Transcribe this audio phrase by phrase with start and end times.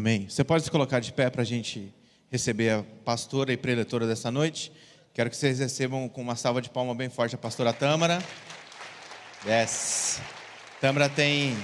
[0.00, 0.26] Amém.
[0.30, 1.94] Você pode se colocar de pé para a gente
[2.30, 4.72] receber a pastora e preletora dessa noite.
[5.12, 8.18] Quero que vocês recebam com uma salva de palmas bem forte a pastora Tâmara.
[9.46, 10.18] Yes.
[10.80, 11.54] Tâmara tem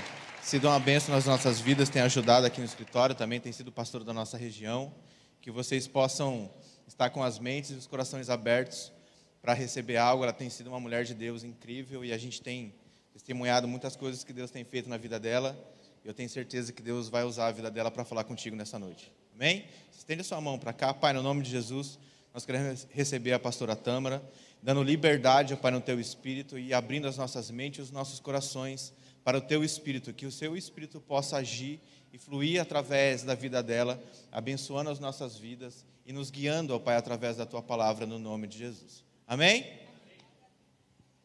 [0.43, 4.05] sido uma bênção nas nossas vidas, tem ajudado aqui no escritório, também tem sido pastor
[4.05, 4.93] da nossa região.
[5.41, 6.51] Que vocês possam
[6.87, 8.93] estar com as mentes e os corações abertos
[9.41, 10.25] para receber algo.
[10.25, 12.75] Ela tem sido uma mulher de Deus incrível e a gente tem
[13.15, 15.59] testemunhado muitas coisas que Deus tem feito na vida dela.
[16.07, 19.13] Eu tenho certeza que Deus vai usar a vida dela para falar contigo nessa noite.
[19.35, 19.65] Amém?
[19.91, 21.99] Estende a sua mão para cá, Pai, no nome de Jesus.
[22.33, 24.23] Nós queremos receber a pastora Tâmara,
[24.63, 28.95] dando liberdade, Pai, no teu espírito e abrindo as nossas mentes e os nossos corações
[29.25, 31.81] para o teu espírito, que o seu espírito possa agir
[32.13, 34.01] e fluir através da vida dela,
[34.31, 38.47] abençoando as nossas vidas e nos guiando, ó Pai, através da tua palavra, no nome
[38.47, 39.03] de Jesus.
[39.27, 39.67] Amém?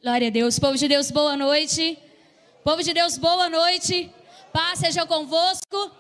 [0.02, 0.58] Glória a Deus.
[0.58, 2.00] Povo de Deus, boa noite.
[2.64, 4.12] Povo de Deus, boa noite.
[4.52, 5.92] Paz seja convosco.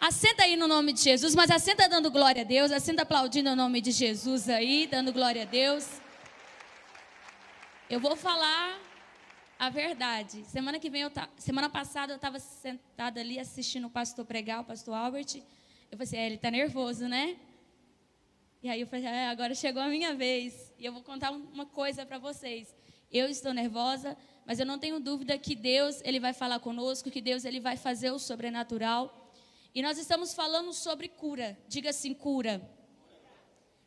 [0.00, 3.56] Assenta aí no nome de Jesus, mas assenta dando glória a Deus, assenta aplaudindo o
[3.56, 5.86] nome de Jesus aí, dando glória a Deus.
[7.88, 8.80] Eu vou falar
[9.58, 10.42] a verdade.
[10.46, 11.28] Semana que vem eu ta...
[11.36, 15.36] semana passada eu estava sentada ali assistindo o pastor pregar, o pastor Albert.
[15.90, 17.36] Eu falei assim, é, ele está nervoso, né?
[18.62, 20.72] E aí eu falei, é, agora chegou a minha vez.
[20.78, 22.74] E eu vou contar uma coisa para vocês.
[23.10, 27.20] Eu estou nervosa, mas eu não tenho dúvida que Deus ele vai falar conosco, que
[27.20, 29.30] Deus ele vai fazer o sobrenatural.
[29.74, 31.58] E nós estamos falando sobre cura.
[31.68, 32.60] Diga assim, cura.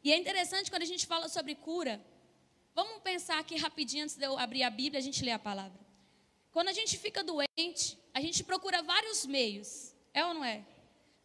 [0.04, 2.04] E é interessante quando a gente fala sobre cura.
[2.74, 5.80] Vamos pensar aqui rapidinho antes de eu abrir a Bíblia, a gente lê a palavra.
[6.52, 9.94] Quando a gente fica doente, a gente procura vários meios.
[10.14, 10.66] É ou não é?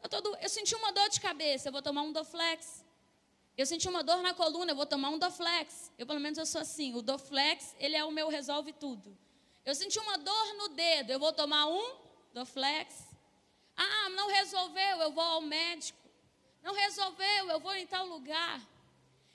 [0.03, 2.80] Eu, tô, eu senti uma dor de cabeça, eu vou tomar um Doflex.
[3.61, 5.93] Eu senti uma dor na coluna, eu vou tomar um Doflex.
[5.99, 6.95] Eu, pelo menos, eu sou assim.
[6.95, 9.15] O Doflex, ele é o meu resolve tudo.
[9.67, 11.97] Eu senti uma dor no dedo, eu vou tomar um
[12.33, 13.07] Doflex.
[13.77, 15.99] Ah, não resolveu, eu vou ao médico.
[16.63, 18.59] Não resolveu, eu vou em tal lugar.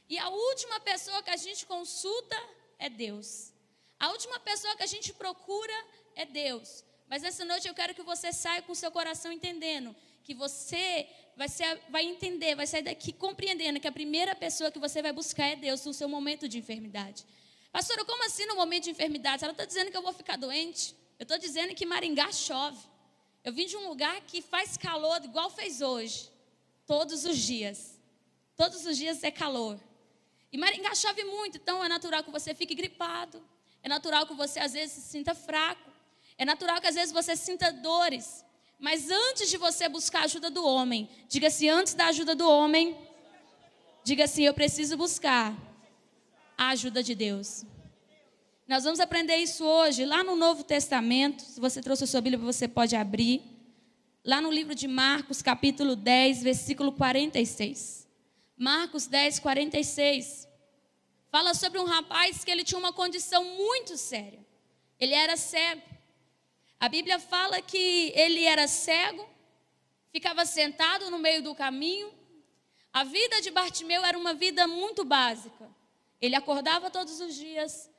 [0.09, 2.35] E a última pessoa que a gente consulta
[2.79, 3.53] é Deus.
[3.99, 5.77] A última pessoa que a gente procura
[6.15, 6.83] é Deus.
[7.07, 11.49] Mas essa noite eu quero que você saia com seu coração entendendo que você vai,
[11.49, 15.47] ser, vai entender, vai sair daqui compreendendo que a primeira pessoa que você vai buscar
[15.47, 17.25] é Deus no seu momento de enfermidade.
[17.71, 19.43] Pastora, como assim no momento de enfermidade?
[19.43, 20.95] Ela está dizendo que eu vou ficar doente.
[21.19, 22.79] Eu estou dizendo que Maringá chove.
[23.43, 26.31] Eu vim de um lugar que faz calor igual fez hoje,
[26.87, 27.99] todos os dias.
[28.55, 29.79] Todos os dias é calor.
[30.51, 33.43] E Maringá chove muito, então é natural que você fique gripado.
[33.83, 35.91] É natural que você às vezes se sinta fraco.
[36.37, 38.43] É natural que às vezes você sinta dores.
[38.79, 42.47] Mas antes de você buscar a ajuda do homem, diga assim: antes da ajuda do
[42.47, 42.97] homem,
[44.03, 45.55] diga assim: eu preciso buscar
[46.57, 47.65] a ajuda de Deus.
[48.67, 51.43] Nós vamos aprender isso hoje, lá no Novo Testamento.
[51.43, 53.41] Se você trouxe a sua Bíblia, você pode abrir.
[54.23, 58.07] Lá no livro de Marcos, capítulo 10, versículo 46.
[58.57, 60.47] Marcos 10, 46.
[61.29, 64.43] Fala sobre um rapaz que ele tinha uma condição muito séria.
[64.99, 65.94] Ele era cego.
[66.79, 69.27] A Bíblia fala que ele era cego,
[70.11, 72.13] ficava sentado no meio do caminho.
[72.91, 75.69] A vida de Bartimeu era uma vida muito básica.
[76.21, 77.89] Ele acordava todos os dias,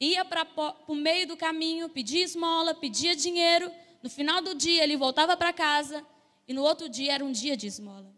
[0.00, 0.46] ia para
[0.86, 3.70] o meio do caminho, pedia esmola, pedia dinheiro.
[4.02, 6.06] No final do dia, ele voltava para casa
[6.46, 8.14] e no outro dia era um dia de esmola.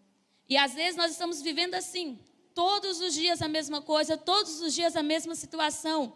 [0.49, 2.19] E às vezes nós estamos vivendo assim,
[2.55, 6.13] todos os dias a mesma coisa, todos os dias a mesma situação.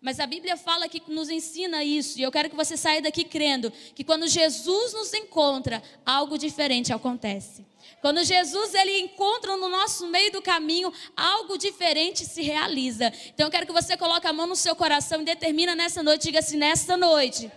[0.00, 3.22] Mas a Bíblia fala que nos ensina isso, e eu quero que você saia daqui
[3.22, 7.66] crendo que quando Jesus nos encontra, algo diferente acontece.
[8.00, 13.12] Quando Jesus ele encontra no nosso meio do caminho, algo diferente se realiza.
[13.34, 16.22] Então eu quero que você coloque a mão no seu coração e determina nessa noite,
[16.22, 17.52] diga assim, nesta noite.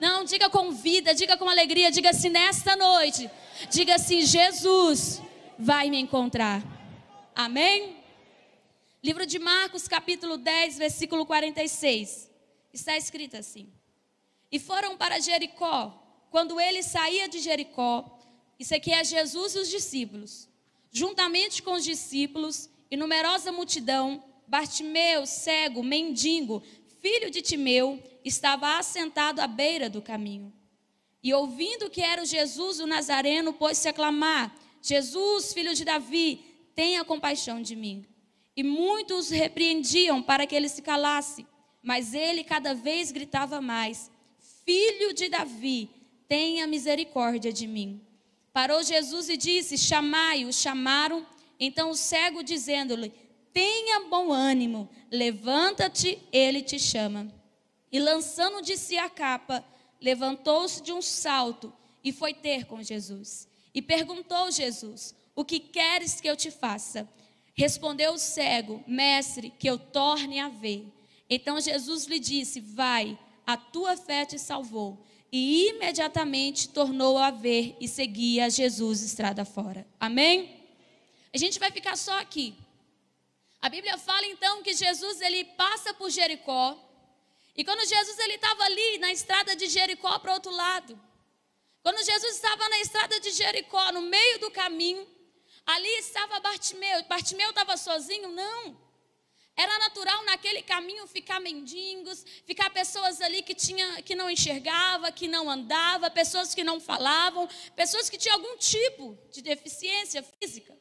[0.00, 3.30] Não, diga com vida, diga com alegria, diga assim, nesta noite.
[3.70, 5.22] Diga assim, Jesus
[5.56, 6.60] vai me encontrar.
[7.36, 8.03] Amém?
[9.04, 12.30] Livro de Marcos, capítulo 10, versículo 46.
[12.72, 13.70] Está escrito assim:
[14.50, 16.26] E foram para Jericó.
[16.30, 18.18] Quando ele saía de Jericó,
[18.58, 20.48] isso aqui é Jesus e os discípulos.
[20.90, 26.62] Juntamente com os discípulos e numerosa multidão, Bartimeu, cego, mendigo,
[27.02, 30.50] filho de Timeu, estava assentado à beira do caminho.
[31.22, 36.42] E ouvindo que era o Jesus o Nazareno, pôs-se a clamar: Jesus, filho de Davi,
[36.74, 38.06] tenha compaixão de mim.
[38.56, 41.46] E muitos repreendiam para que ele se calasse,
[41.82, 44.10] mas ele cada vez gritava mais:
[44.64, 45.90] Filho de Davi,
[46.28, 48.00] tenha misericórdia de mim.
[48.52, 50.52] Parou Jesus e disse: Chamai-o.
[50.52, 51.26] Chamaram.
[51.58, 53.12] Então o cego, dizendo-lhe:
[53.52, 57.32] Tenha bom ânimo, levanta-te, ele te chama.
[57.90, 59.64] E lançando de si a capa,
[60.00, 61.72] levantou-se de um salto
[62.02, 63.48] e foi ter com Jesus.
[63.74, 67.08] E perguntou Jesus: O que queres que eu te faça?
[67.54, 70.86] Respondeu o cego: Mestre, que eu torne a ver.
[71.30, 75.04] Então Jesus lhe disse: Vai, a tua fé te salvou.
[75.30, 79.86] E imediatamente tornou a ver e seguia Jesus estrada fora.
[79.98, 80.62] Amém?
[81.32, 82.54] A gente vai ficar só aqui.
[83.60, 86.78] A Bíblia fala então que Jesus ele passa por Jericó.
[87.56, 91.00] E quando Jesus ele estava ali na estrada de Jericó para o outro lado,
[91.82, 95.06] quando Jesus estava na estrada de Jericó, no meio do caminho,
[95.66, 97.02] ali estava Bartimeu.
[97.04, 98.28] Bartimeu estava sozinho?
[98.28, 98.84] Não.
[99.56, 105.28] Era natural naquele caminho ficar mendigos, ficar pessoas ali que, tinha, que não enxergava, que
[105.28, 110.76] não andava, pessoas que não falavam, pessoas que tinham algum tipo de deficiência física.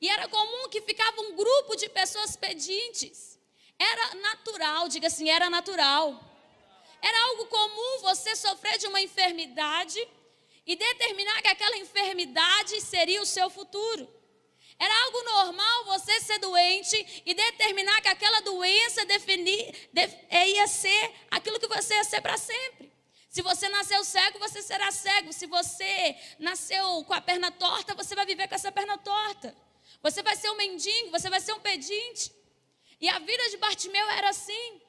[0.00, 3.36] E era comum que ficava um grupo de pessoas pedintes.
[3.76, 6.24] Era natural, diga assim, era natural.
[7.02, 9.98] Era algo comum você sofrer de uma enfermidade
[10.68, 14.06] e determinar que aquela enfermidade seria o seu futuro.
[14.78, 20.66] Era algo normal você ser doente e determinar que aquela doença definir, def, é, ia
[20.68, 22.92] ser aquilo que você ia ser para sempre.
[23.30, 25.32] Se você nasceu cego, você será cego.
[25.32, 29.56] Se você nasceu com a perna torta, você vai viver com essa perna torta.
[30.02, 32.30] Você vai ser um mendigo, você vai ser um pedinte.
[33.00, 34.82] E a vida de Bartimeu era assim.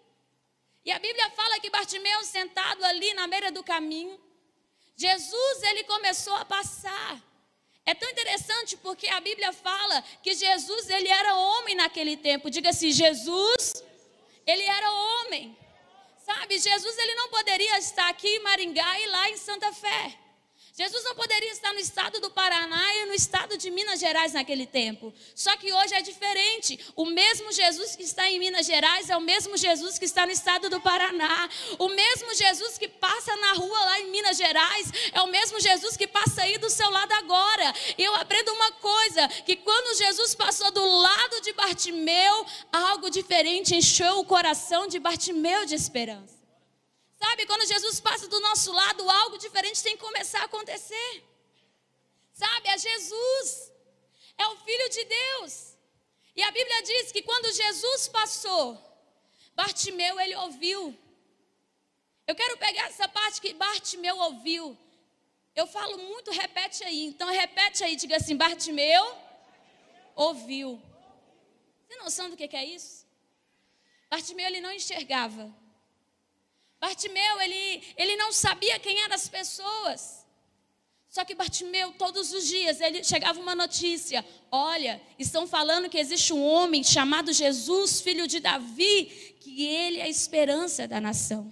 [0.83, 4.19] E a Bíblia fala que Bartimeu, sentado ali na beira do caminho,
[4.99, 7.11] Jesus, ele começou a passar.
[7.85, 12.49] É tão interessante porque a Bíblia fala que Jesus, ele era homem naquele tempo.
[12.49, 13.81] Diga assim, Jesus,
[14.45, 15.57] ele era homem.
[16.25, 20.19] Sabe, Jesus, ele não poderia estar aqui em Maringá e lá em Santa Fé.
[20.79, 24.65] Jesus não poderia estar no estado do Paraná e no estado de Minas Gerais naquele
[24.65, 25.13] tempo.
[25.35, 26.79] Só que hoje é diferente.
[26.95, 30.31] O mesmo Jesus que está em Minas Gerais é o mesmo Jesus que está no
[30.31, 31.49] estado do Paraná.
[31.77, 35.97] O mesmo Jesus que passa na rua lá em Minas Gerais é o mesmo Jesus
[35.97, 37.73] que passa aí do seu lado agora.
[37.97, 43.75] E eu aprendo uma coisa: que quando Jesus passou do lado de Bartimeu, algo diferente
[43.75, 46.38] encheu o coração de Bartimeu de esperança.
[47.21, 51.23] Sabe, quando Jesus passa do nosso lado, algo diferente tem que começar a acontecer.
[52.31, 53.71] Sabe, é Jesus,
[54.37, 55.75] é o Filho de Deus.
[56.33, 58.65] E a Bíblia diz que quando Jesus passou,
[59.53, 60.97] Bartimeu ele ouviu.
[62.25, 64.77] Eu quero pegar essa parte que Bartimeu ouviu.
[65.53, 67.07] Eu falo muito, repete aí.
[67.07, 69.03] Então repete aí, diga assim: Bartimeu
[70.15, 70.81] ouviu.
[71.89, 73.05] Tem noção do que é isso?
[74.09, 75.53] Bartimeu ele não enxergava.
[76.79, 80.25] Bartimeu, ele, ele não sabia quem eram as pessoas.
[81.09, 86.31] Só que Bartimeu, todos os dias, ele chegava uma notícia: olha, estão falando que existe
[86.31, 91.51] um homem chamado Jesus, filho de Davi, que ele é a esperança da nação.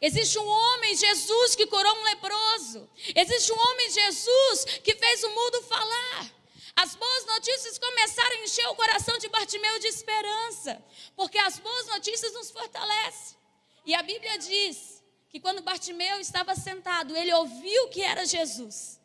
[0.00, 2.88] Existe um homem, Jesus, que curou um leproso.
[3.14, 6.30] Existe um homem, Jesus, que fez o mudo falar.
[6.76, 10.84] As boas notícias começaram a encher o coração de Bartimeu de esperança,
[11.16, 13.43] porque as boas notícias nos fortalecem.
[13.84, 19.00] E a Bíblia diz que quando Bartimeu estava sentado, ele ouviu que era Jesus.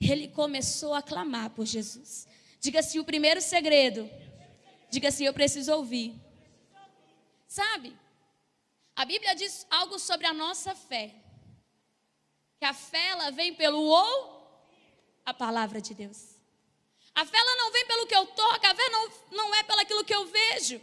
[0.00, 2.28] Ele começou a clamar por Jesus.
[2.60, 4.08] Diga assim: o primeiro segredo.
[4.90, 6.14] Diga assim: eu preciso ouvir.
[7.46, 7.96] Sabe?
[8.94, 11.14] A Bíblia diz algo sobre a nossa fé.
[12.58, 14.40] Que a fé ela vem pelo ou
[15.24, 16.36] a palavra de Deus.
[17.14, 19.80] A fé ela não vem pelo que eu toco, a fé não, não é pelo
[19.80, 20.80] aquilo que eu vejo.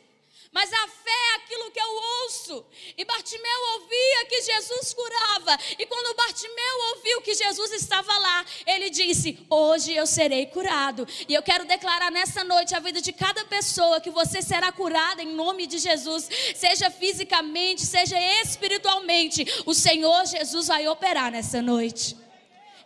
[0.51, 2.66] Mas a fé é aquilo que eu ouço.
[2.98, 5.58] E Bartimeu ouvia que Jesus curava.
[5.77, 11.08] E quando Bartimeu ouviu que Jesus estava lá, ele disse: Hoje eu serei curado.
[11.27, 15.22] E eu quero declarar nessa noite a vida de cada pessoa que você será curada
[15.22, 19.46] em nome de Jesus, seja fisicamente, seja espiritualmente.
[19.66, 22.16] O Senhor Jesus vai operar nessa noite.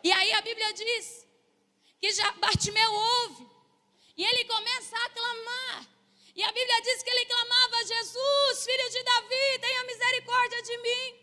[0.04, 1.28] E aí a Bíblia diz
[2.00, 3.46] que já Bartimeu ouve.
[4.18, 5.88] E ele começa a clamar.
[6.36, 11.20] E a Bíblia diz que ele clamava: Jesus, filho de Davi, tenha misericórdia de mim.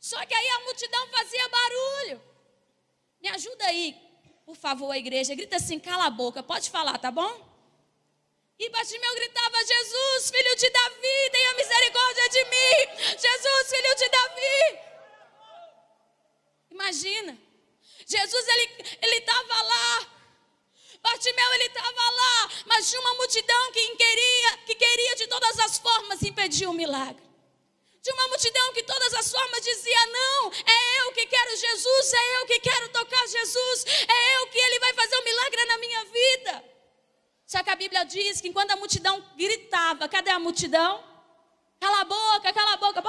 [0.00, 2.22] Só que aí a multidão fazia barulho.
[3.20, 3.96] Me ajuda aí,
[4.44, 5.34] por favor, a igreja.
[5.34, 7.54] Grita assim: cala a boca, pode falar, tá bom?
[8.58, 13.18] E Bartimeu gritava: Jesus, filho de Davi, tenha misericórdia de mim.
[13.18, 14.78] Jesus, filho de Davi.
[16.70, 17.38] Imagina.
[18.06, 18.48] Jesus,
[19.02, 20.13] ele estava lá
[21.04, 25.76] Bartimeu ele estava lá, mas tinha uma multidão que queria, que queria de todas as
[25.76, 27.22] formas impedir o milagre.
[28.02, 32.36] Tinha uma multidão que todas as formas dizia: Não, é eu que quero Jesus, é
[32.36, 36.04] eu que quero tocar Jesus, é eu que ele vai fazer um milagre na minha
[36.06, 36.64] vida.
[37.46, 41.04] Só que a Bíblia diz que enquanto a multidão gritava, cadê a multidão?
[41.78, 43.02] Cala a boca, cala a boca.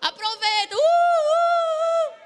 [0.00, 0.76] Aproveita.
[0.76, 2.20] Uh, uh, uh.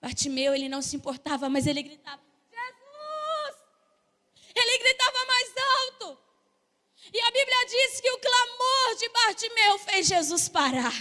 [0.00, 3.56] Bartimeu, ele não se importava, mas ele gritava: Jesus!
[4.54, 6.18] Ele gritava mais alto.
[7.12, 10.94] E a Bíblia diz que o clamor de Bartimeu fez Jesus parar.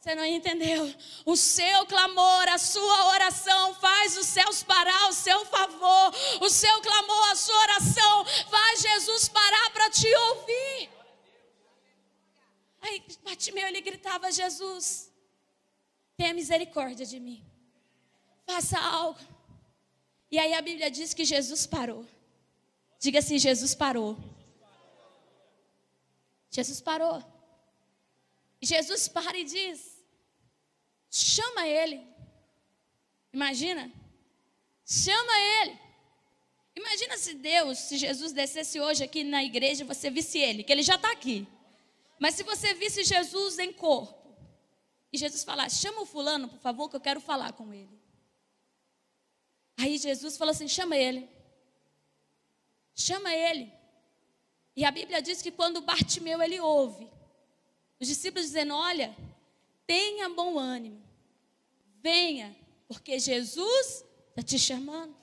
[0.00, 0.94] Você não entendeu?
[1.26, 6.14] O seu clamor, a sua oração faz os céus parar ao seu favor.
[6.40, 10.90] O seu clamor, a sua oração faz Jesus parar para te ouvir.
[12.80, 15.12] Aí Bartimeu ele gritava: Jesus,
[16.16, 17.44] tenha misericórdia de mim.
[18.48, 19.20] Faça algo.
[20.30, 22.06] E aí a Bíblia diz que Jesus parou.
[22.98, 24.16] Diga assim: Jesus parou.
[26.50, 27.22] Jesus parou.
[28.60, 30.02] Jesus para e diz:
[31.10, 32.02] chama ele.
[33.32, 33.92] Imagina?
[34.86, 35.78] Chama ele.
[36.74, 40.72] Imagina se Deus, se Jesus descesse hoje aqui na igreja e você visse ele, que
[40.72, 41.46] ele já está aqui.
[42.18, 44.34] Mas se você visse Jesus em corpo,
[45.12, 47.97] e Jesus falasse: chama o fulano, por favor, que eu quero falar com ele.
[49.78, 51.28] Aí Jesus falou assim: chama ele.
[52.94, 53.72] Chama ele.
[54.74, 57.08] E a Bíblia diz que quando Bartimeu ele ouve,
[58.00, 59.16] os discípulos dizendo: Olha,
[59.86, 61.00] tenha bom ânimo,
[62.02, 62.56] venha,
[62.88, 65.16] porque Jesus está te chamando.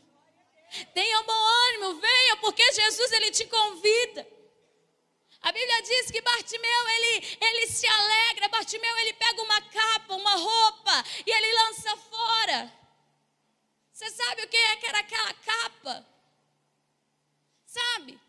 [0.93, 4.27] Tenha bom ânimo, venha, porque Jesus ele te convida.
[5.41, 10.35] A Bíblia diz que Bartimeu ele, ele se alegra, Bartimeu ele pega uma capa, uma
[10.35, 12.84] roupa e ele lança fora.
[13.95, 16.05] Você sabe o que, é que era aquela capa?
[17.65, 18.19] Sabe?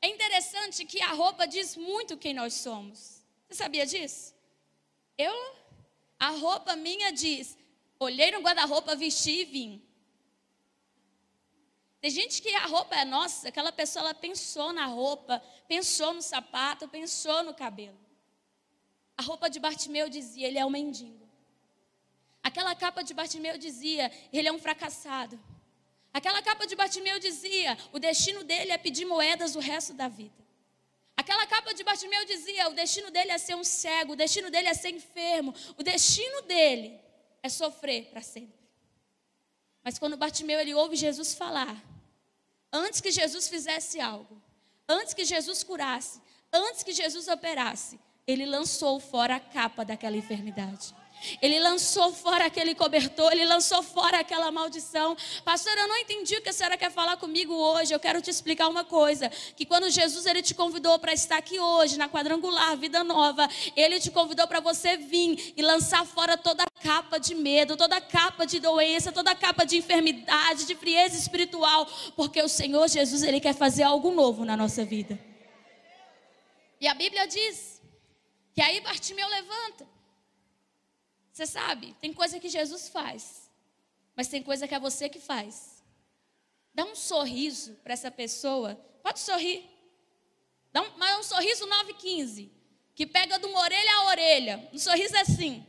[0.00, 3.22] É interessante que a roupa diz muito quem nós somos.
[3.46, 4.34] Você sabia disso?
[5.18, 5.34] Eu,
[6.18, 7.58] a roupa minha diz:
[7.98, 9.82] olhei no guarda-roupa, vesti e vim.
[12.00, 16.22] Tem gente que a roupa é nossa, aquela pessoa ela pensou na roupa, pensou no
[16.22, 18.00] sapato, pensou no cabelo.
[19.14, 21.19] A roupa de Bartimeu dizia: ele é um mendigo.
[22.42, 25.38] Aquela capa de Bartimeu dizia: ele é um fracassado.
[26.12, 30.40] Aquela capa de Bartimeu dizia: o destino dele é pedir moedas o resto da vida.
[31.16, 34.68] Aquela capa de Bartimeu dizia: o destino dele é ser um cego, o destino dele
[34.68, 36.98] é ser enfermo, o destino dele
[37.42, 38.58] é sofrer para sempre.
[39.82, 41.76] Mas quando Bartimeu ele ouve Jesus falar,
[42.72, 44.40] antes que Jesus fizesse algo,
[44.88, 46.20] antes que Jesus curasse,
[46.52, 50.94] antes que Jesus operasse, ele lançou fora a capa daquela enfermidade.
[51.40, 55.16] Ele lançou fora aquele cobertor, ele lançou fora aquela maldição.
[55.44, 57.92] Pastor, eu não entendi o que a senhora quer falar comigo hoje.
[57.92, 61.58] Eu quero te explicar uma coisa: que quando Jesus ele te convidou para estar aqui
[61.58, 66.64] hoje, na quadrangular, vida nova, ele te convidou para você vir e lançar fora toda
[66.64, 70.74] a capa de medo, toda a capa de doença, toda a capa de enfermidade, de
[70.74, 71.86] frieza espiritual,
[72.16, 75.18] porque o Senhor Jesus ele quer fazer algo novo na nossa vida.
[76.80, 77.82] E a Bíblia diz
[78.54, 79.86] que aí Bartimeu levanta.
[81.32, 83.50] Você sabe, tem coisa que Jesus faz,
[84.16, 85.82] mas tem coisa que é você que faz.
[86.74, 88.74] Dá um sorriso para essa pessoa.
[89.02, 89.68] Pode sorrir.
[90.72, 92.50] Dá um, mas é um sorriso 915,
[92.94, 94.68] que pega de uma orelha a orelha.
[94.72, 95.66] Um sorriso assim.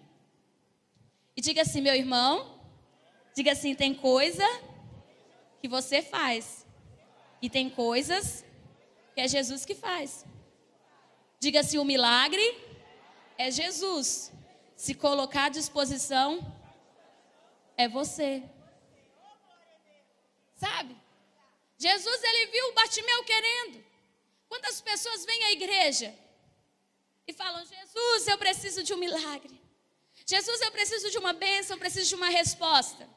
[1.36, 2.60] E diga assim, meu irmão.
[3.34, 4.46] Diga assim, tem coisa
[5.62, 6.66] que você faz.
[7.42, 8.46] E tem coisas
[9.16, 10.26] que é Jesus que faz.
[11.40, 12.44] Diga assim, o milagre
[13.38, 14.32] é Jesus.
[14.82, 16.30] Se colocar à disposição,
[17.78, 18.42] é você.
[20.56, 20.98] Sabe?
[21.78, 23.86] Jesus, ele viu o Bartimeu querendo.
[24.50, 26.12] Quantas pessoas vêm à igreja
[27.28, 29.56] e falam: Jesus, eu preciso de um milagre.
[30.26, 33.08] Jesus, eu preciso de uma bênção, eu preciso de uma resposta.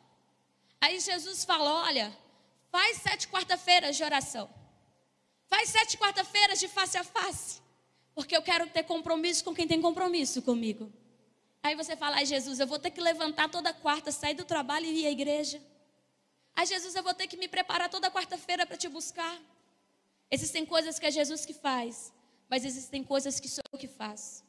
[0.83, 2.15] Aí Jesus fala: Olha,
[2.71, 4.53] faz sete quarta-feiras de oração.
[5.47, 7.63] Faz sete quarta-feiras de face a face.
[8.15, 10.93] Porque eu quero ter compromisso com quem tem compromisso comigo.
[11.65, 14.85] Aí você fala, ai Jesus, eu vou ter que levantar toda quarta, sair do trabalho
[14.85, 15.59] e ir à igreja.
[16.55, 19.41] Ai Jesus, eu vou ter que me preparar toda quarta-feira para te buscar.
[20.31, 22.13] Existem coisas que é Jesus que faz,
[22.51, 24.45] mas existem coisas que sou eu que faço.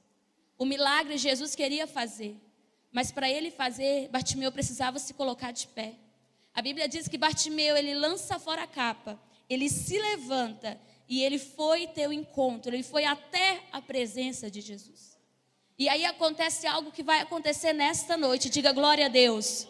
[0.57, 2.35] O milagre Jesus queria fazer,
[2.91, 5.95] mas para ele fazer, Bartimeu precisava se colocar de pé.
[6.53, 9.17] A Bíblia diz que Bartimeu, ele lança fora a capa,
[9.49, 14.59] ele se levanta e ele foi ter o encontro, ele foi até a presença de
[14.59, 15.14] Jesus.
[15.77, 18.49] E aí acontece algo que vai acontecer nesta noite.
[18.49, 19.67] Diga glória a Deus.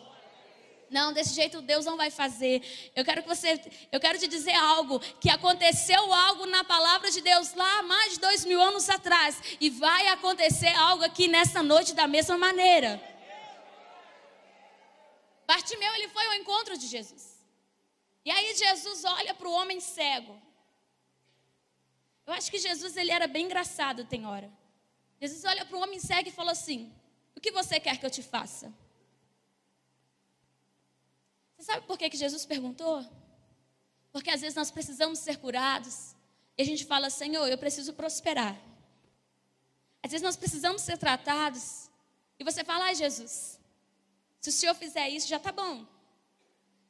[0.90, 2.62] Não, desse jeito Deus não vai fazer.
[2.96, 3.60] Eu quero que você,
[3.92, 8.20] eu quero te dizer algo que aconteceu algo na palavra de Deus lá mais de
[8.20, 13.02] dois mil anos atrás e vai acontecer algo aqui nesta noite da mesma maneira.
[15.48, 17.36] Bartimeu ele foi ao encontro de Jesus.
[18.24, 20.40] E aí Jesus olha para o homem cego.
[22.26, 24.52] Eu acho que Jesus ele era bem engraçado tem hora.
[25.20, 26.92] Jesus olha para o homem cego e fala assim:
[27.36, 28.74] O que você quer que eu te faça?
[31.66, 33.04] sabe por que, que Jesus perguntou?
[34.12, 36.16] Porque às vezes nós precisamos ser curados
[36.58, 38.56] e a gente fala, Senhor, eu preciso prosperar.
[40.04, 41.90] Às vezes nós precisamos ser tratados
[42.40, 43.60] e você fala, ai Jesus,
[44.40, 45.86] se o Senhor fizer isso, já está bom.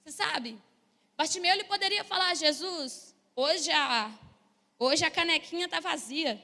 [0.03, 0.61] Você sabe?
[1.15, 4.11] Bartimeu ele poderia falar, Jesus, hoje a,
[4.77, 6.39] hoje a canequinha está vazia.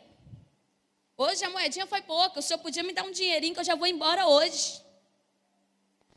[1.25, 3.75] Hoje a moedinha foi pouca, o Senhor podia me dar um dinheirinho que eu já
[3.82, 4.82] vou embora hoje.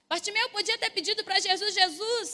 [0.08, 2.30] Bartimeu podia ter pedido para Jesus, Jesus,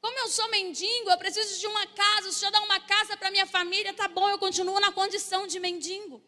[0.00, 3.30] como eu sou mendigo, eu preciso de uma casa, o Senhor dá uma casa para
[3.30, 6.22] minha família, tá bom, eu continuo na condição de mendigo.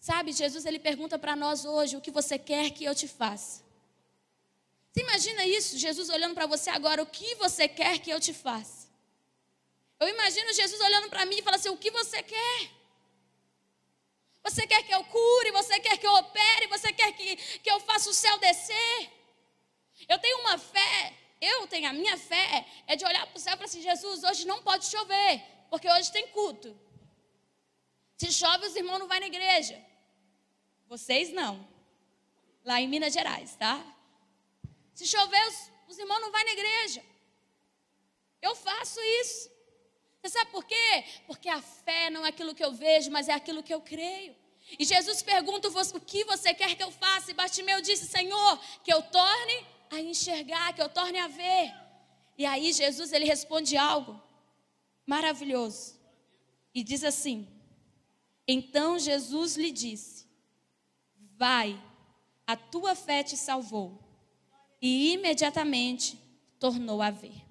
[0.00, 3.62] Sabe, Jesus ele pergunta para nós hoje: o que você quer que eu te faça?
[4.90, 5.78] Você imagina isso?
[5.78, 8.88] Jesus olhando para você agora: o que você quer que eu te faça?
[10.00, 12.79] Eu imagino Jesus olhando para mim e falando assim: o que você quer?
[14.42, 15.50] Você quer que eu cure?
[15.52, 16.66] Você quer que eu opere?
[16.68, 19.10] Você quer que, que eu faça o céu descer?
[20.08, 23.52] Eu tenho uma fé, eu tenho a minha fé, é de olhar para o céu
[23.54, 26.78] e falar assim: Jesus, hoje não pode chover, porque hoje tem culto.
[28.16, 29.82] Se chove, os irmãos não vão na igreja.
[30.88, 31.66] Vocês não.
[32.64, 33.82] Lá em Minas Gerais, tá?
[34.94, 37.02] Se chover, os, os irmãos não vão na igreja.
[38.42, 39.50] Eu faço isso.
[40.22, 41.04] Você sabe por quê?
[41.26, 44.36] Porque a fé não é aquilo que eu vejo, mas é aquilo que eu creio.
[44.78, 47.30] E Jesus pergunta o que você quer que eu faça?
[47.30, 51.74] E Bartimeu disse: Senhor, que eu torne a enxergar, que eu torne a ver.
[52.36, 54.20] E aí Jesus ele responde algo
[55.06, 55.98] maravilhoso.
[56.74, 57.48] E diz assim:
[58.46, 60.28] Então Jesus lhe disse:
[61.36, 61.82] Vai,
[62.46, 63.98] a tua fé te salvou.
[64.82, 66.18] E imediatamente
[66.58, 67.44] tornou a ver.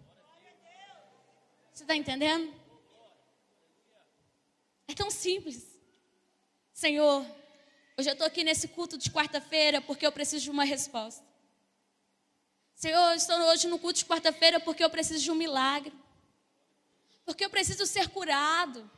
[1.71, 2.58] Você está entendendo?
[4.89, 5.67] É tão simples.
[6.73, 7.23] Senhor,
[7.95, 11.23] hoje eu estou aqui nesse culto de quarta-feira porque eu preciso de uma resposta.
[12.73, 15.93] Senhor, eu estou hoje no culto de quarta-feira porque eu preciso de um milagre.
[17.23, 18.89] Porque eu preciso ser curado.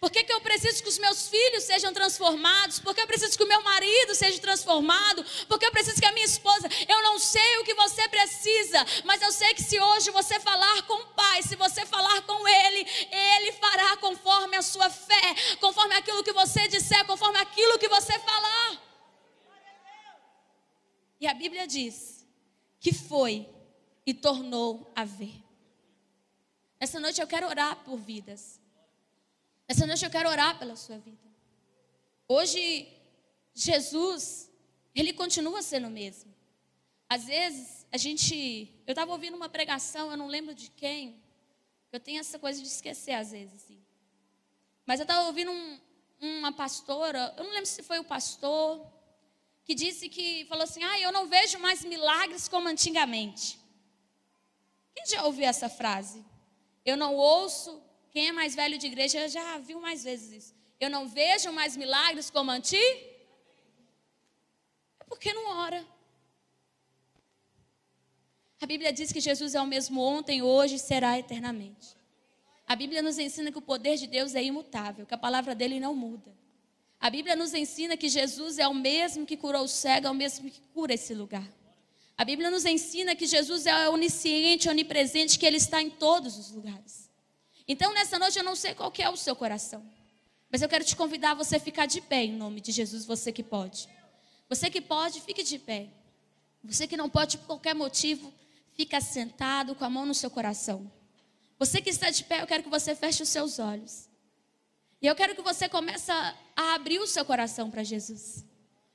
[0.00, 2.78] Por que, que eu preciso que os meus filhos sejam transformados?
[2.78, 5.24] Por que eu preciso que o meu marido seja transformado?
[5.48, 6.68] Por que eu preciso que a minha esposa?
[6.88, 10.82] Eu não sei o que você precisa, mas eu sei que se hoje você falar
[10.82, 15.94] com o Pai, se você falar com Ele, Ele fará conforme a sua fé, conforme
[15.96, 18.80] aquilo que você disser, conforme aquilo que você falar.
[21.20, 22.24] E a Bíblia diz
[22.78, 23.48] que foi
[24.06, 25.42] e tornou a ver.
[26.78, 28.60] Essa noite eu quero orar por vidas.
[29.68, 31.28] Essa noite eu quero orar pela sua vida.
[32.26, 32.88] Hoje,
[33.54, 34.50] Jesus,
[34.94, 36.34] ele continua sendo o mesmo.
[37.06, 38.72] Às vezes, a gente.
[38.86, 41.22] Eu estava ouvindo uma pregação, eu não lembro de quem.
[41.92, 43.80] Eu tenho essa coisa de esquecer às vezes, sim.
[44.86, 45.80] Mas eu estava ouvindo um,
[46.20, 48.86] uma pastora, eu não lembro se foi o pastor,
[49.64, 53.58] que disse que falou assim: Ah, eu não vejo mais milagres como antigamente.
[54.94, 56.24] Quem já ouviu essa frase?
[56.84, 57.82] Eu não ouço
[58.18, 60.54] quem é mais velho de igreja já viu mais vezes isso.
[60.80, 62.84] Eu não vejo mais milagres como anti.
[64.98, 65.86] É porque não ora.
[68.60, 71.96] A Bíblia diz que Jesus é o mesmo ontem, hoje e será eternamente.
[72.66, 75.78] A Bíblia nos ensina que o poder de Deus é imutável, que a palavra dele
[75.78, 76.36] não muda.
[76.98, 80.14] A Bíblia nos ensina que Jesus é o mesmo que curou o cego, é o
[80.14, 81.48] mesmo que cura esse lugar.
[82.16, 86.50] A Bíblia nos ensina que Jesus é onisciente, onipresente, que ele está em todos os
[86.50, 87.07] lugares.
[87.68, 89.84] Então, nessa noite, eu não sei qual é o seu coração.
[90.50, 93.30] Mas eu quero te convidar a você ficar de pé em nome de Jesus, você
[93.30, 93.86] que pode.
[94.48, 95.88] Você que pode, fique de pé.
[96.64, 98.32] Você que não pode por qualquer motivo,
[98.74, 100.90] fica sentado com a mão no seu coração.
[101.58, 104.08] Você que está de pé, eu quero que você feche os seus olhos.
[105.02, 106.34] E eu quero que você comece a
[106.74, 108.44] abrir o seu coração para Jesus.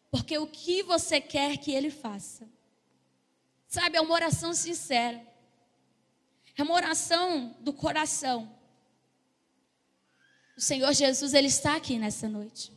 [0.09, 2.47] Porque o que você quer que ele faça?
[3.67, 5.21] Sabe, é uma oração sincera.
[6.57, 8.52] É uma oração do coração.
[10.55, 12.71] O Senhor Jesus, Ele está aqui nessa noite.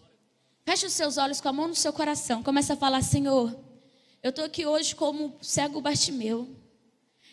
[0.64, 2.42] Feche os seus olhos com a mão no seu coração.
[2.42, 3.56] Começa a falar, Senhor,
[4.22, 6.48] eu estou aqui hoje como cego Bartimeu.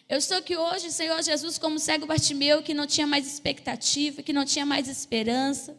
[0.08, 4.34] Eu estou aqui hoje, Senhor Jesus, como cego Bartimeu, que não tinha mais expectativa, que
[4.34, 5.76] não tinha mais esperança.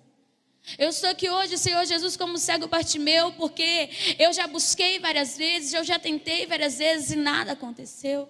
[0.78, 5.74] Eu estou aqui hoje, Senhor Jesus, como cego Bartimeu, porque eu já busquei várias vezes,
[5.74, 8.26] eu já tentei várias vezes e nada aconteceu.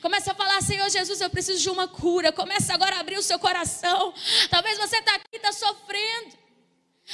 [0.00, 2.32] Começa a falar, Senhor Jesus, eu preciso de uma cura.
[2.32, 4.12] Começa agora a abrir o seu coração.
[4.50, 6.40] Talvez você está aqui, está sofrendo.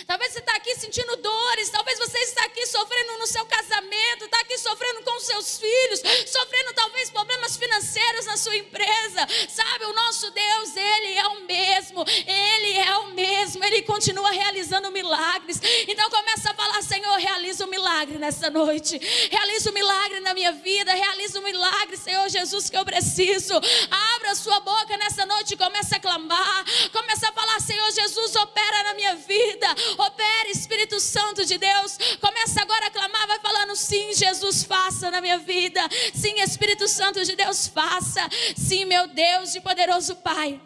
[0.04, 4.40] Talvez você está aqui sentindo dores, talvez você está aqui sofrendo no seu casamento, está
[4.40, 9.26] aqui sofrendo com seus filhos, sofrendo talvez problemas financeiros na sua empresa.
[9.48, 14.90] Sabe, o nosso Deus, Ele é o mesmo, Ele é o mesmo, Ele continua realizando
[14.90, 15.60] milagres.
[15.88, 18.98] Então começa a falar, Senhor, realiza um milagre nessa noite.
[19.30, 20.92] Realiza um milagre na minha vida.
[20.94, 23.54] Realiza um milagre, Senhor Jesus, que eu preciso.
[23.54, 26.64] Abra a sua boca nessa noite e comece a clamar.
[26.92, 29.66] Comece a falar, Senhor Jesus, opera na minha vida.
[29.98, 31.98] Opera, Espírito Santo de Deus.
[32.20, 35.80] Começa agora a clamar, vai falando, sim, Jesus, faça na minha vida.
[36.14, 38.28] Sim, Espírito Santo de Deus, faça.
[38.56, 40.60] Sim, meu Deus de poderoso Pai.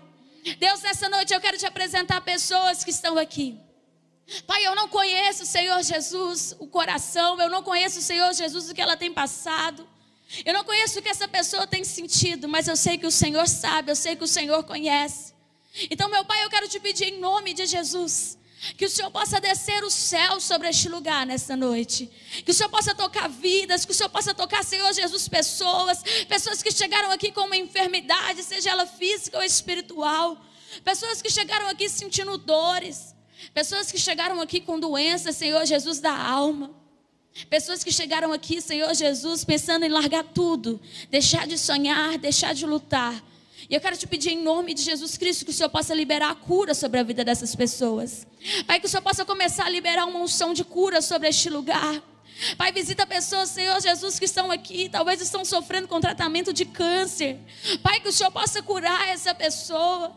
[0.59, 3.59] Deus, nessa noite eu quero te apresentar pessoas que estão aqui.
[4.47, 8.81] Pai, eu não conheço, Senhor Jesus, o coração, eu não conheço, Senhor Jesus, o que
[8.81, 9.87] ela tem passado.
[10.45, 13.49] Eu não conheço o que essa pessoa tem sentido, mas eu sei que o Senhor
[13.49, 15.35] sabe, eu sei que o Senhor conhece.
[15.91, 18.39] Então, meu Pai, eu quero te pedir em nome de Jesus,
[18.77, 22.11] que o Senhor possa descer o céu sobre este lugar nesta noite.
[22.45, 26.63] Que o Senhor possa tocar vidas, que o Senhor possa tocar, Senhor Jesus, pessoas, pessoas
[26.63, 30.45] que chegaram aqui com uma enfermidade, seja ela física ou espiritual.
[30.85, 33.15] Pessoas que chegaram aqui sentindo dores.
[33.55, 36.71] Pessoas que chegaram aqui com doenças, Senhor Jesus, da alma.
[37.49, 42.67] Pessoas que chegaram aqui, Senhor Jesus, pensando em largar tudo, deixar de sonhar, deixar de
[42.67, 43.25] lutar.
[43.71, 46.33] E eu quero te pedir em nome de Jesus Cristo que o Senhor possa liberar
[46.33, 48.27] a cura sobre a vida dessas pessoas.
[48.67, 52.03] Pai, que o Senhor possa começar a liberar uma unção de cura sobre este lugar.
[52.59, 57.39] Pai, visita pessoas, Senhor Jesus, que estão aqui, talvez estão sofrendo com tratamento de câncer.
[57.81, 60.17] Pai, que o Senhor possa curar essa pessoa.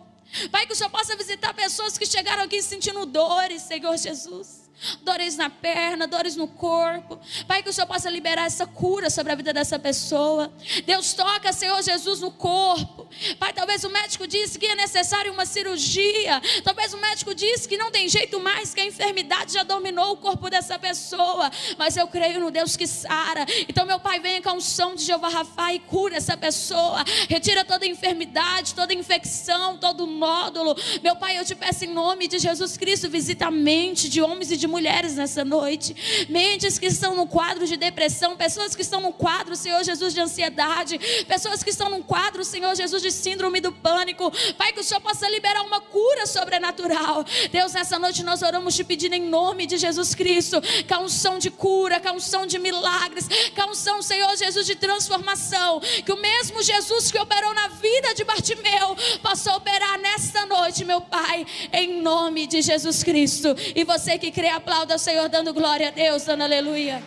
[0.49, 4.62] Pai, que o Senhor possa visitar pessoas que chegaram aqui sentindo dores, Senhor Jesus
[5.01, 7.19] dores na perna, dores no corpo.
[7.47, 10.51] Pai, que o Senhor possa liberar essa cura sobre a vida dessa pessoa.
[10.85, 13.07] Deus toca, Senhor Jesus, no corpo.
[13.39, 16.41] Pai, talvez o médico disse que é necessário uma cirurgia.
[16.63, 20.17] Talvez o médico disse que não tem jeito mais, que a enfermidade já dominou o
[20.17, 21.49] corpo dessa pessoa.
[21.77, 23.45] Mas eu creio no Deus que sara.
[23.67, 27.03] Então, meu Pai, venha com a unção de Jeová Rafa e cura essa pessoa.
[27.29, 30.75] Retira toda enfermidade, toda infecção, todo nódulo.
[31.01, 34.51] Meu Pai, eu te peço em nome de Jesus Cristo, visita a mente de homens
[34.51, 38.99] e de mulheres nessa noite, mentes que estão no quadro de depressão, pessoas que estão
[38.99, 43.61] no quadro, Senhor Jesus, de ansiedade, pessoas que estão no quadro, Senhor Jesus, de síndrome
[43.61, 44.31] do pânico.
[44.57, 47.23] Pai, que o Senhor possa liberar uma cura sobrenatural.
[47.51, 50.59] Deus, nessa noite nós oramos te pedindo em nome de Jesus Cristo,
[51.03, 53.27] unção de cura, unção de milagres,
[53.69, 55.79] unção, Senhor Jesus, de transformação.
[56.03, 61.01] Que o mesmo Jesus que operou na vida de Bartimeu possa operar nesta noite, meu
[61.01, 63.49] Pai, em nome de Jesus Cristo.
[63.75, 67.01] E você que crê, aplauda o Senhor, dando glória a Deus, dando aleluia.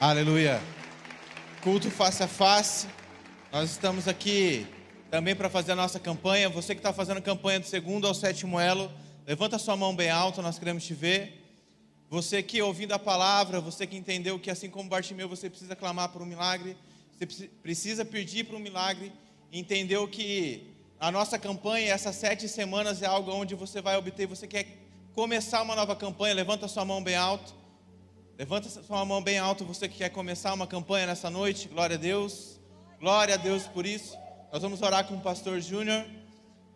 [0.00, 0.60] Aleluia.
[1.62, 2.88] Culto face a face.
[3.52, 4.66] Nós estamos aqui
[5.10, 6.48] também para fazer a nossa campanha.
[6.48, 8.90] Você que está fazendo campanha do segundo ao sétimo elo,
[9.24, 11.40] levanta sua mão bem alta, nós queremos te ver.
[12.10, 16.08] Você que ouvindo a palavra, você que entendeu que assim como Bartimeu você precisa clamar
[16.08, 16.76] por um milagre,
[17.12, 19.12] você precisa pedir por um milagre,
[19.52, 20.66] entendeu que
[20.98, 24.81] a nossa campanha, essas sete semanas é algo onde você vai obter, você quer
[25.14, 27.54] começar uma nova campanha, levanta sua mão bem alto.
[28.38, 31.68] Levanta sua mão bem alto, você que quer começar uma campanha nessa noite.
[31.68, 32.58] Glória a Deus.
[32.98, 34.16] Glória a Deus por isso.
[34.50, 36.04] Nós vamos orar com o pastor Júnior,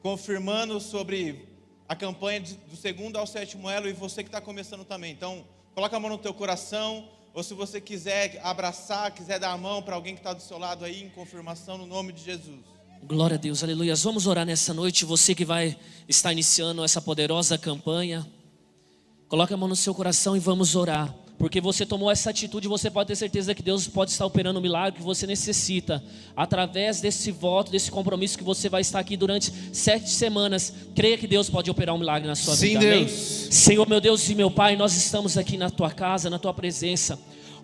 [0.02, 1.48] confirmando sobre
[1.88, 5.12] a campanha do segundo ao sétimo elo e você que está começando também.
[5.12, 5.44] Então,
[5.74, 9.82] coloca a mão no teu coração, ou se você quiser abraçar, quiser dar a mão
[9.82, 12.75] para alguém que está do seu lado aí, em confirmação no nome de Jesus.
[13.04, 13.94] Glória a Deus, aleluia.
[13.96, 15.04] Vamos orar nessa noite.
[15.04, 15.76] Você que vai
[16.08, 18.26] estar iniciando essa poderosa campanha,
[19.28, 21.14] coloque a mão no seu coração e vamos orar.
[21.38, 24.62] Porque você tomou essa atitude, você pode ter certeza que Deus pode estar operando o
[24.62, 26.02] milagre que você necessita.
[26.34, 30.72] Através desse voto, desse compromisso que você vai estar aqui durante sete semanas.
[30.94, 32.80] Creia que Deus pode operar um milagre na sua Sim, vida.
[32.80, 32.94] Deus.
[32.94, 33.08] Amém?
[33.52, 37.18] Senhor, meu Deus e meu Pai, nós estamos aqui na tua casa, na tua presença.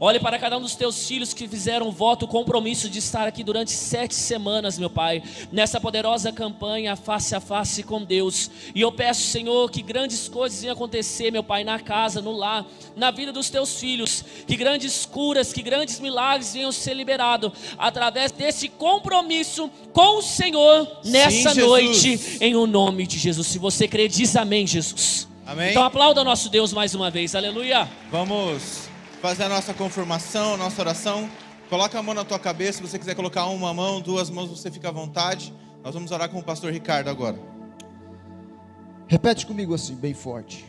[0.04, 3.70] Olhe para cada um dos teus filhos que fizeram voto, compromisso de estar aqui durante
[3.70, 8.50] sete semanas, meu Pai, nessa poderosa campanha face a face com Deus.
[8.74, 12.66] E eu peço, Senhor, que grandes coisas venham acontecer, meu Pai, na casa, no lar,
[12.96, 14.24] na vida dos teus filhos.
[14.44, 20.98] Que grandes curas, que grandes milagres venham ser liberados através desse compromisso com o Senhor
[21.04, 23.46] nessa Sim, noite, em o nome de Jesus.
[23.46, 25.28] Se você crê, diz amém, Jesus.
[25.46, 25.70] Amém.
[25.70, 27.88] Então aplauda nosso Deus mais uma vez, aleluia.
[28.10, 28.90] Vamos
[29.22, 31.30] fazer a nossa confirmação, a nossa oração.
[31.70, 34.68] Coloca a mão na tua cabeça, se você quiser colocar uma mão, duas mãos, você
[34.68, 35.54] fica à vontade.
[35.84, 37.38] Nós vamos orar com o pastor Ricardo agora.
[39.06, 40.68] Repete comigo assim, bem forte.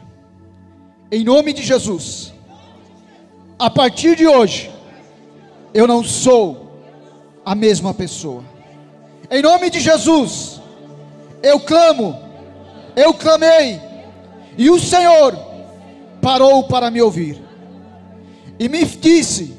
[1.12, 2.32] Em nome de Jesus,
[3.58, 4.72] a partir de hoje,
[5.74, 6.80] eu não sou
[7.44, 8.44] a mesma pessoa.
[9.32, 10.62] Em nome de Jesus,
[11.42, 12.20] eu clamo,
[12.96, 13.82] eu clamei,
[14.56, 15.36] e o Senhor
[16.22, 17.43] parou para me ouvir
[18.60, 19.54] e me disse: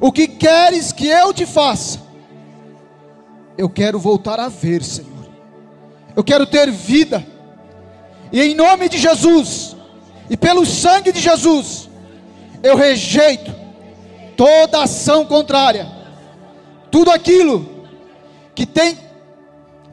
[0.00, 2.00] O que queres que eu te faça?
[3.56, 5.28] Eu quero voltar a ver, Senhor.
[6.16, 7.26] Eu quero ter vida.
[8.32, 9.76] E em nome de Jesus,
[10.28, 11.88] e pelo sangue de Jesus,
[12.62, 13.52] eu rejeito
[14.36, 15.86] toda ação contrária,
[16.90, 17.86] tudo aquilo
[18.54, 18.96] que tem,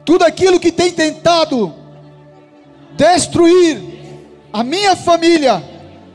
[0.04, 1.74] tudo aquilo que tem tentado
[2.96, 3.82] destruir
[4.52, 5.62] a minha família,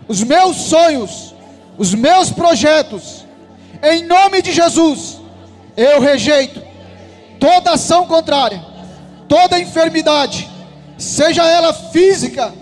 [0.07, 1.32] os meus sonhos,
[1.77, 3.25] os meus projetos,
[3.81, 5.19] em nome de Jesus,
[5.75, 6.61] eu rejeito
[7.39, 8.63] toda ação contrária,
[9.27, 10.49] toda enfermidade,
[10.97, 12.53] seja ela física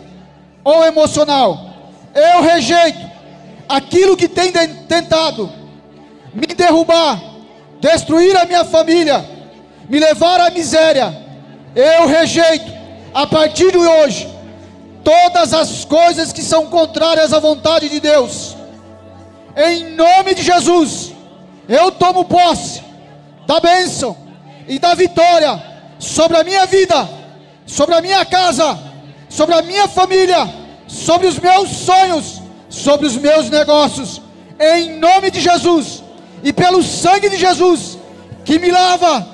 [0.64, 1.72] ou emocional,
[2.16, 3.00] eu rejeito
[3.68, 5.52] aquilo que tem tentado
[6.34, 7.22] me derrubar,
[7.80, 9.24] destruir a minha família,
[9.90, 11.16] me levar à miséria,
[11.76, 12.72] eu rejeito
[13.14, 14.30] a partir de hoje
[15.04, 18.56] todas as coisas que são contrárias à vontade de Deus.
[19.56, 21.14] Em nome de Jesus,
[21.68, 22.82] eu tomo posse
[23.46, 24.16] da bênção
[24.68, 25.62] e da vitória
[26.00, 27.10] sobre a minha vida,
[27.66, 28.78] sobre a minha casa,
[29.30, 30.50] sobre a minha família,
[30.88, 34.22] sobre os meus sonhos, sobre os meus negócios.
[34.60, 36.04] Em nome de Jesus
[36.44, 37.98] e pelo sangue de Jesus
[38.46, 39.28] que me lava,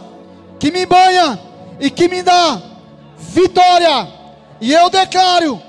[0.59, 1.39] que me banha
[1.79, 2.61] e que me dá
[3.17, 4.17] vitória
[4.59, 5.61] e eu declaro,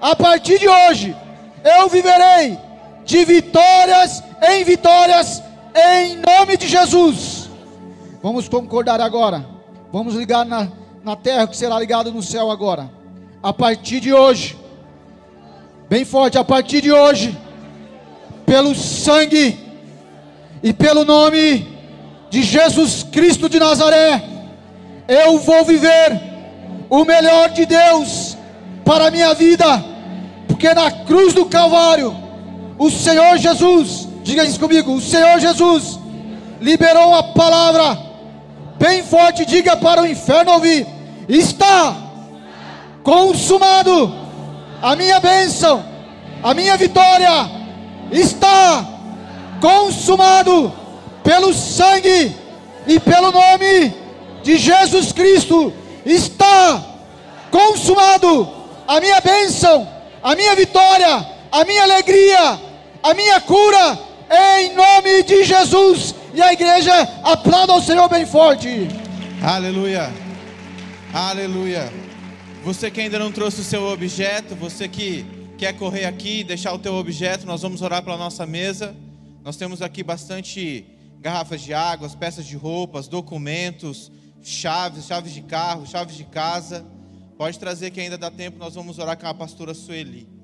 [0.00, 1.16] a partir de hoje,
[1.64, 2.58] eu viverei
[3.06, 5.42] de vitórias em vitórias,
[5.74, 7.48] em nome de Jesus.
[8.22, 9.46] Vamos concordar agora.
[9.92, 10.68] Vamos ligar na,
[11.04, 12.90] na terra que será ligado no céu agora.
[13.42, 14.58] A partir de hoje,
[15.88, 17.38] bem forte, a partir de hoje,
[18.44, 19.58] pelo sangue
[20.62, 21.66] e pelo nome
[22.28, 24.22] de Jesus Cristo de Nazaré,
[25.06, 26.20] eu vou viver
[26.90, 28.36] o melhor de Deus
[28.84, 29.84] para a minha vida,
[30.48, 32.25] porque na cruz do Calvário,
[32.78, 35.98] o Senhor Jesus, diga isso comigo, o Senhor Jesus
[36.60, 38.06] liberou a palavra
[38.78, 40.86] bem forte, diga para o inferno ouvir:
[41.28, 41.96] está
[43.02, 44.26] consumado.
[44.82, 45.82] A minha bênção,
[46.42, 47.50] a minha vitória,
[48.12, 48.84] está
[49.60, 50.72] consumado
[51.24, 52.36] pelo sangue
[52.86, 53.94] e pelo nome
[54.42, 55.72] de Jesus Cristo,
[56.04, 56.84] está
[57.50, 58.48] consumado.
[58.86, 59.88] A minha bênção,
[60.22, 62.60] a minha vitória, a minha alegria,
[63.02, 63.98] a minha cura,
[64.58, 66.14] em nome de Jesus.
[66.34, 66.92] E a igreja
[67.24, 68.88] aplauda ao Senhor bem forte.
[69.42, 70.12] Aleluia,
[71.14, 71.90] aleluia.
[72.62, 75.24] Você que ainda não trouxe o seu objeto, você que
[75.56, 78.94] quer correr aqui deixar o teu objeto, nós vamos orar pela nossa mesa.
[79.42, 80.84] Nós temos aqui bastante
[81.20, 86.84] garrafas de água, peças de roupas, documentos, chaves, chaves de carro, chaves de casa.
[87.38, 90.35] Pode trazer que ainda dá tempo, nós vamos orar com a pastora Sueli.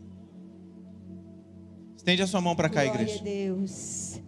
[2.03, 3.21] Estende a sua mão para cá, Glória igreja.
[3.21, 4.21] a Deus.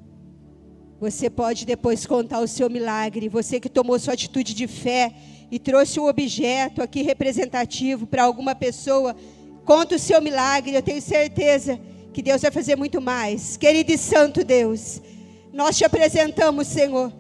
[1.01, 3.29] Você pode depois contar o seu milagre.
[3.29, 5.13] Você que tomou sua atitude de fé
[5.51, 9.17] e trouxe um objeto aqui representativo para alguma pessoa,
[9.65, 10.77] conta o seu milagre.
[10.77, 11.81] Eu tenho certeza
[12.13, 13.57] que Deus vai fazer muito mais.
[13.57, 15.03] Querido e santo Deus,
[15.53, 17.13] nós te apresentamos, Senhor,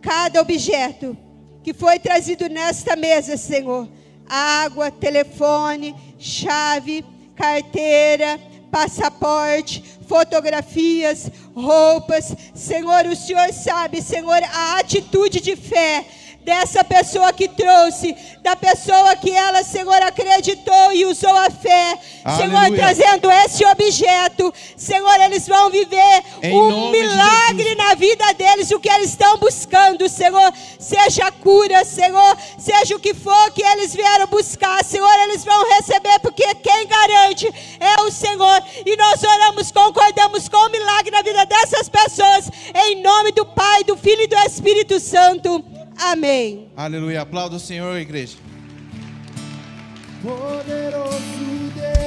[0.00, 1.14] cada objeto
[1.62, 3.86] que foi trazido nesta mesa, Senhor
[4.30, 8.38] água, telefone, chave, carteira,
[8.70, 12.34] passaporte, fotografias, roupas.
[12.54, 16.04] Senhor, o Senhor sabe, Senhor, a atitude de fé
[16.44, 22.60] dessa pessoa que trouxe, da pessoa que ela, Senhor, acreditou e usou a fé, Aleluia.
[22.60, 28.80] Senhor, trazendo esse objeto, Senhor, eles vão viver em um milagre na vida deles, o
[28.80, 34.26] que eles estão buscando, Senhor, seja cura, Senhor, seja o que for que eles vieram
[34.26, 37.46] buscar, Senhor, eles vão receber, porque quem garante
[37.78, 43.02] é o Senhor, e nós oramos, concordamos com o milagre na vida dessas pessoas, em
[43.02, 45.79] nome do Pai, do Filho e do Espírito Santo.
[46.00, 46.68] Amém.
[46.76, 47.20] Aleluia.
[47.20, 48.38] Aplauda o Senhor, igreja.
[50.22, 51.18] Poderoso
[51.74, 51.99] Deus.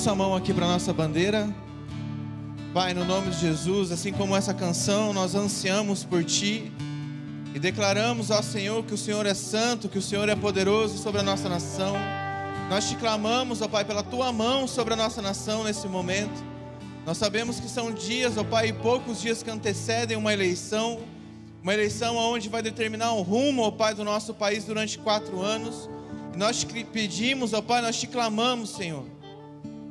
[0.00, 1.46] Sua mão aqui para nossa bandeira.
[2.72, 6.72] Pai, no nome de Jesus, assim como essa canção, nós ansiamos por Ti
[7.54, 11.20] e declaramos ao Senhor que o Senhor é santo, que o Senhor é poderoso sobre
[11.20, 11.94] a nossa nação.
[12.70, 16.42] Nós te clamamos, ó Pai, pela Tua mão sobre a nossa nação nesse momento.
[17.04, 21.00] Nós sabemos que são dias, ó Pai, poucos dias que antecedem uma eleição,
[21.62, 25.90] uma eleição onde vai determinar o rumo, ó Pai, do nosso país durante quatro anos.
[26.32, 29.19] E nós te pedimos, ó Pai, nós te clamamos, Senhor.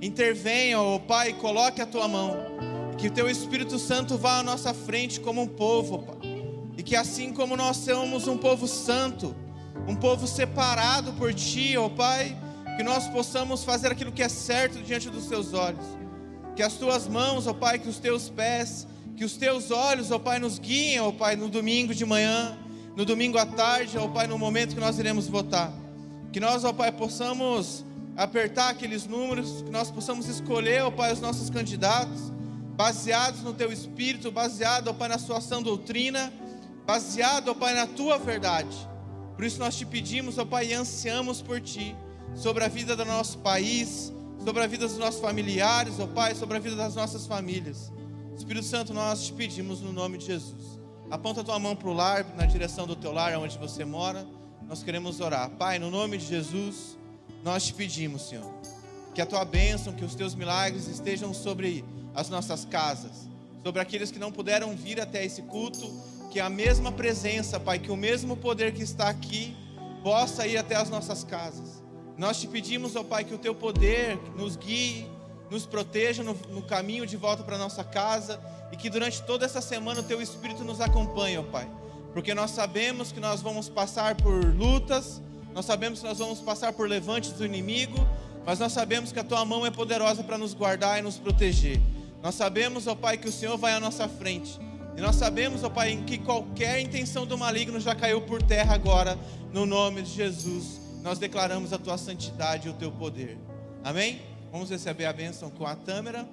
[0.02, 2.38] Intervenha, ó Pai, coloque a tua mão.
[2.98, 6.44] Que o teu Espírito Santo vá à nossa frente como um povo, Pai.
[6.78, 9.36] E que assim como nós somos um povo santo,
[9.88, 12.38] um povo separado por ti, ó Pai,
[12.78, 15.86] que nós possamos fazer aquilo que é certo diante dos teus olhos.
[16.56, 20.20] Que as tuas mãos, ó Pai, que os teus pés, que os teus olhos, ó
[20.20, 22.58] Pai, nos guiem, ó Pai, no domingo de manhã,
[22.96, 25.74] no domingo à tarde, ó Pai, no momento que nós iremos votar.
[26.32, 27.84] Que nós, ó Pai, possamos
[28.20, 32.34] apertar aqueles números, que nós possamos escolher, ó Pai, os nossos candidatos,
[32.76, 36.32] baseados no Teu Espírito, baseado, ó Pai, na Sua sã doutrina,
[36.86, 38.76] baseado, ó Pai, na Tua verdade.
[39.38, 41.96] Por isso nós te pedimos, ó Pai, e ansiamos por Ti,
[42.36, 44.12] sobre a vida do nosso país,
[44.44, 47.90] sobre a vida dos nossos familiares, ó Pai, sobre a vida das nossas famílias.
[48.36, 50.78] Espírito Santo, nós te pedimos no nome de Jesus.
[51.10, 54.28] Aponta a tua mão para o lar, na direção do teu lar, onde você mora.
[54.68, 55.50] Nós queremos orar.
[55.52, 56.99] Pai, no nome de Jesus,
[57.44, 58.52] nós te pedimos, Senhor,
[59.14, 63.28] que a tua bênção, que os teus milagres estejam sobre as nossas casas,
[63.64, 65.90] sobre aqueles que não puderam vir até esse culto,
[66.32, 69.56] que a mesma presença, Pai, que o mesmo poder que está aqui
[70.04, 71.84] possa ir até as nossas casas.
[72.18, 75.08] Nós te pedimos, ó Pai, que o teu poder nos guie,
[75.50, 78.40] nos proteja no, no caminho de volta para nossa casa
[78.72, 81.68] e que durante toda essa semana o teu Espírito nos acompanhe, ó Pai,
[82.14, 85.22] porque nós sabemos que nós vamos passar por lutas,
[85.60, 88.08] nós sabemos que nós vamos passar por levantes do inimigo,
[88.46, 91.82] mas nós sabemos que a tua mão é poderosa para nos guardar e nos proteger.
[92.24, 94.58] Nós sabemos, ó Pai, que o Senhor vai à nossa frente.
[94.96, 99.20] E nós sabemos, ó Pai, que qualquer intenção do maligno já caiu por terra agora,
[99.52, 100.80] no nome de Jesus.
[101.04, 103.38] Nós declaramos a tua santidade e o teu poder.
[103.84, 104.22] Amém?
[104.54, 106.26] Vamos receber a bênção com a Tâmara.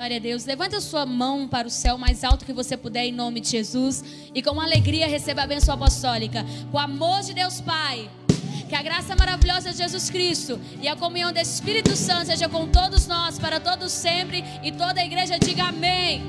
[0.00, 0.46] Glória a Deus.
[0.46, 3.50] Levanta a sua mão para o céu mais alto que você puder, em nome de
[3.50, 4.02] Jesus.
[4.34, 6.42] E com alegria receba a bênção apostólica.
[6.70, 8.08] Com o amor de Deus Pai.
[8.66, 12.66] Que a graça maravilhosa de Jesus Cristo e a comunhão do Espírito Santo seja com
[12.66, 14.42] todos nós, para todos sempre.
[14.62, 16.24] E toda a igreja diga amém.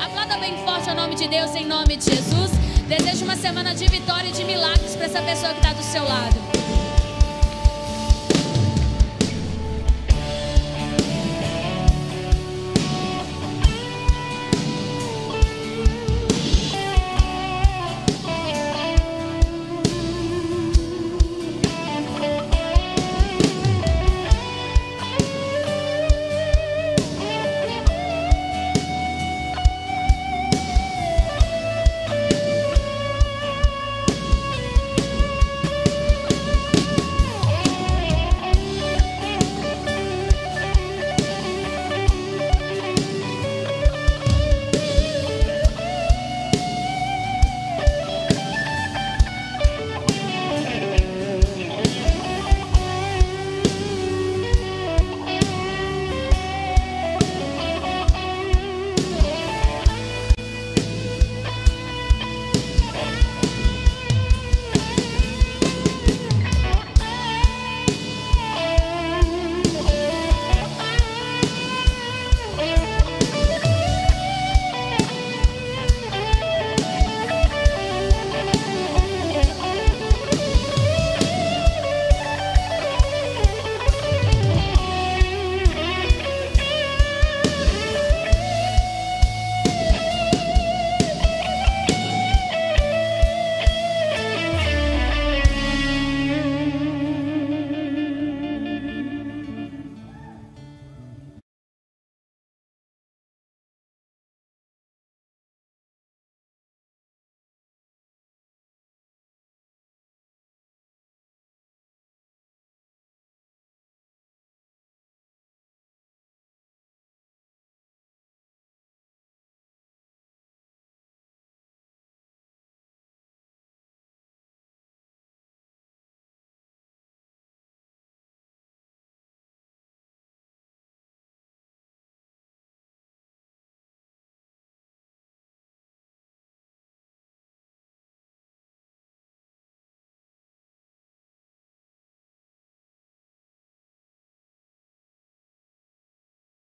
[0.00, 2.50] Aplauda bem forte o nome de Deus, em nome de Jesus.
[2.88, 6.02] Desejo uma semana de vitória e de milagres para essa pessoa que está do seu
[6.02, 6.51] lado.